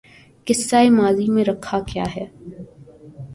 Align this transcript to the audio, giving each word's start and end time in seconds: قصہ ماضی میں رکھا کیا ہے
قصہ 0.47 0.79
ماضی 0.91 1.27
میں 1.31 1.43
رکھا 1.45 1.79
کیا 1.87 2.03
ہے 2.15 2.25